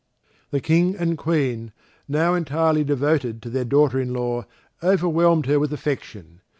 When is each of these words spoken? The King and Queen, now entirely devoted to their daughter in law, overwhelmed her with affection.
The 0.49 0.61
King 0.61 0.95
and 0.95 1.15
Queen, 1.15 1.73
now 2.07 2.33
entirely 2.33 2.83
devoted 2.83 3.39
to 3.43 3.51
their 3.51 3.63
daughter 3.65 3.99
in 3.99 4.11
law, 4.13 4.47
overwhelmed 4.81 5.45
her 5.45 5.59
with 5.59 5.71
affection. 5.71 6.41